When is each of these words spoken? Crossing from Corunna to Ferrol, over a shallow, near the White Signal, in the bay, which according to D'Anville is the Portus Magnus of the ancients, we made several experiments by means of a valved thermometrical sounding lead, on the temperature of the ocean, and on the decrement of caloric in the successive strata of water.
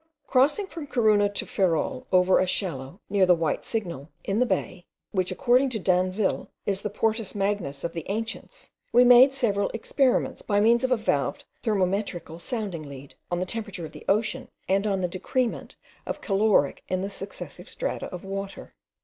Crossing 0.25 0.65
from 0.65 0.87
Corunna 0.87 1.29
to 1.29 1.45
Ferrol, 1.45 2.07
over 2.11 2.39
a 2.39 2.47
shallow, 2.47 2.99
near 3.07 3.27
the 3.27 3.35
White 3.35 3.63
Signal, 3.63 4.09
in 4.23 4.39
the 4.39 4.47
bay, 4.47 4.87
which 5.11 5.31
according 5.31 5.69
to 5.69 5.77
D'Anville 5.79 6.47
is 6.65 6.81
the 6.81 6.89
Portus 6.89 7.35
Magnus 7.35 7.83
of 7.83 7.93
the 7.93 8.09
ancients, 8.09 8.71
we 8.91 9.03
made 9.03 9.35
several 9.35 9.69
experiments 9.75 10.41
by 10.41 10.59
means 10.59 10.83
of 10.83 10.89
a 10.91 10.97
valved 10.97 11.45
thermometrical 11.61 12.39
sounding 12.41 12.81
lead, 12.89 13.13
on 13.29 13.39
the 13.39 13.45
temperature 13.45 13.85
of 13.85 13.91
the 13.91 14.05
ocean, 14.09 14.47
and 14.67 14.87
on 14.87 15.01
the 15.01 15.07
decrement 15.07 15.75
of 16.07 16.19
caloric 16.19 16.83
in 16.87 17.03
the 17.03 17.07
successive 17.09 17.69
strata 17.69 18.07
of 18.07 18.23
water. 18.25 18.73